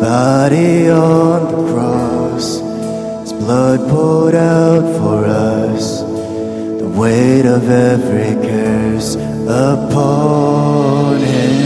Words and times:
body 0.00 0.88
on 0.88 1.44
the 1.50 1.72
cross, 1.72 2.60
His 3.20 3.32
blood 3.32 3.80
poured 3.88 4.34
out 4.34 4.84
for 4.98 5.24
us. 5.24 6.00
The 6.02 6.88
weight 6.88 7.46
of 7.46 7.68
every 7.68 8.34
curse 8.46 9.16
upon 9.46 11.18
Him. 11.20 11.58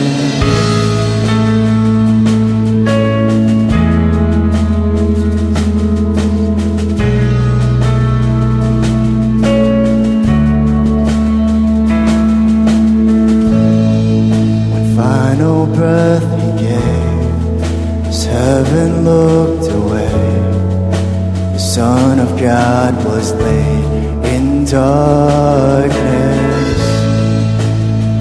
Final 14.96 15.66
breath 15.66 16.41
heaven 18.64 19.04
looked 19.04 19.68
away, 19.72 20.12
the 21.52 21.58
Son 21.58 22.20
of 22.20 22.40
God 22.40 22.94
was 23.04 23.32
laid 23.34 24.24
in 24.34 24.64
darkness. 24.64 25.92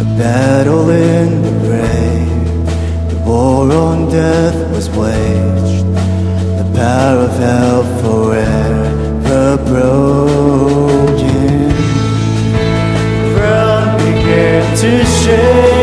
A 0.01 0.05
battle 0.17 0.89
in 0.89 1.41
the 1.43 1.51
grave, 1.67 2.65
the 3.11 3.17
war 3.25 3.71
on 3.71 4.09
death 4.09 4.55
was 4.71 4.89
waged, 4.89 5.85
the 6.59 6.65
power 6.75 7.19
of 7.27 7.33
hell 7.37 7.83
forever 8.01 9.57
broken 9.69 11.11
ground 13.35 13.91
began 13.99 14.77
to 14.77 15.05
shake. 15.05 15.80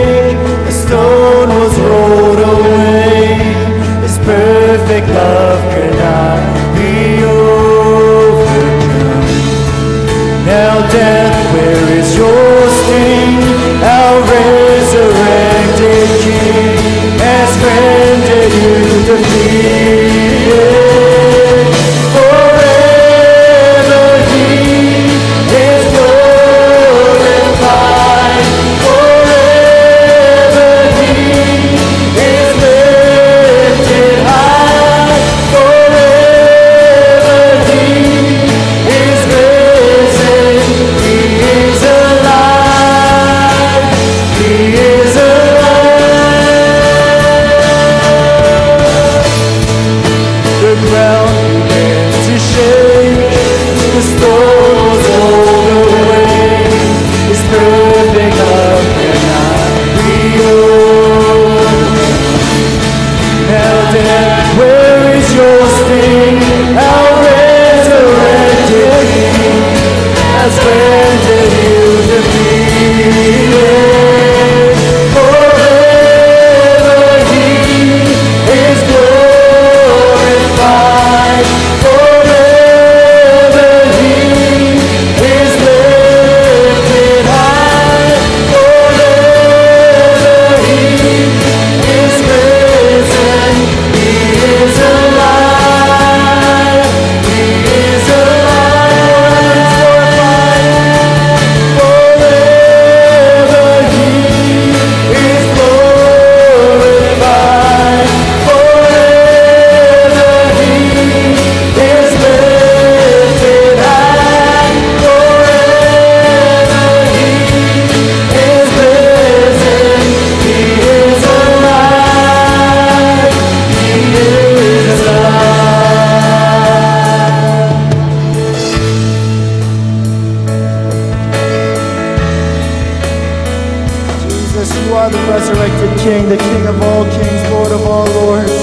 You 134.88 134.96
are 134.96 135.10
the 135.10 135.20
resurrected 135.28 135.92
King, 136.00 136.28
the 136.32 136.40
King 136.40 136.64
of 136.64 136.80
all 136.80 137.04
kings, 137.12 137.42
Lord 137.52 137.72
of 137.76 137.84
all 137.84 138.08
lords. 138.24 138.56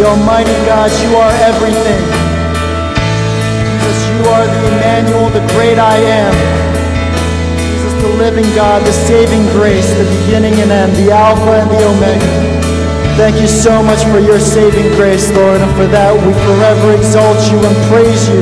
The 0.00 0.08
Almighty 0.08 0.56
God, 0.64 0.88
you 1.04 1.12
are 1.20 1.32
everything. 1.44 2.00
Jesus, 3.68 3.98
you 4.08 4.24
are 4.32 4.46
the 4.48 4.62
Emmanuel, 4.72 5.28
the 5.28 5.44
great 5.52 5.76
I 5.76 6.00
am. 6.00 6.32
Jesus, 7.60 7.92
the 8.00 8.12
living 8.16 8.48
God, 8.56 8.80
the 8.88 8.92
saving 9.04 9.44
grace, 9.52 9.84
the 10.00 10.08
beginning 10.24 10.56
and 10.64 10.72
end, 10.72 10.96
the 10.96 11.12
Alpha 11.12 11.52
and 11.60 11.68
the 11.68 11.80
Omega. 11.92 12.32
Thank 13.20 13.36
you 13.36 13.48
so 13.48 13.82
much 13.84 14.00
for 14.08 14.18
your 14.18 14.40
saving 14.40 14.88
grace, 14.96 15.28
Lord, 15.36 15.60
and 15.60 15.72
for 15.76 15.84
that 15.92 16.16
we 16.16 16.32
forever 16.48 16.96
exalt 16.96 17.36
you 17.52 17.60
and 17.60 17.76
praise 17.92 18.24
you 18.32 18.40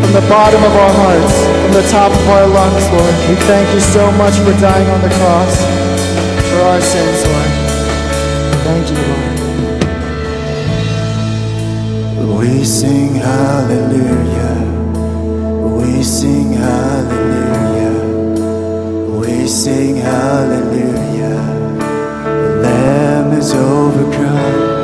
from 0.00 0.16
the 0.16 0.24
bottom 0.32 0.64
of 0.64 0.72
our 0.80 0.94
hearts, 0.96 1.36
from 1.60 1.72
the 1.76 1.86
top 1.92 2.08
of 2.08 2.24
our 2.32 2.48
lungs, 2.48 2.88
Lord. 2.88 3.14
We 3.28 3.36
thank 3.44 3.68
you 3.76 3.84
so 3.92 4.08
much 4.16 4.40
for 4.40 4.56
dying 4.64 4.88
on 4.88 5.02
the 5.04 5.12
cross 5.20 5.91
for 6.52 6.60
our 6.60 6.80
sins, 6.80 7.20
Lord. 7.26 7.50
Thank 8.66 8.84
you, 8.90 8.96
Lord. 9.10 9.32
We 12.38 12.64
sing 12.64 13.14
hallelujah. 13.14 14.56
We 15.78 16.02
sing 16.02 16.52
hallelujah. 16.52 17.96
We 19.20 19.48
sing 19.48 19.96
hallelujah. 19.96 21.40
The 22.42 22.50
Lamb 22.62 23.32
is 23.32 23.54
overcome. 23.54 24.81